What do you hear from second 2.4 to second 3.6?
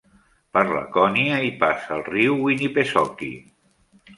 Winnipesaukee.